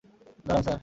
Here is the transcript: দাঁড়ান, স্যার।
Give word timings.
দাঁড়ান, 0.45 0.63
স্যার। 0.63 0.79